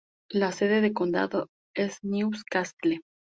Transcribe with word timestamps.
La 0.31 0.51
sede 0.51 0.81
de 0.81 0.93
condado 0.93 1.49
es 1.75 1.99
New 2.01 2.31
Castle. 2.49 3.01